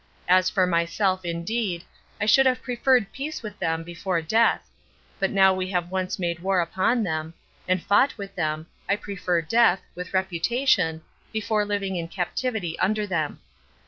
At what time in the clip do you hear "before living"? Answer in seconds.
11.31-11.97